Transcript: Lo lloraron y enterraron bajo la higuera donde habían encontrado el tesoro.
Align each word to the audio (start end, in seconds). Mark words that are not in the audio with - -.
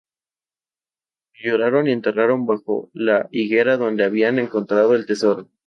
Lo 1.41 1.51
lloraron 1.51 1.87
y 1.87 1.91
enterraron 1.91 2.47
bajo 2.47 2.89
la 2.93 3.27
higuera 3.29 3.77
donde 3.77 4.03
habían 4.03 4.39
encontrado 4.39 4.95
el 4.95 5.05
tesoro. 5.05 5.47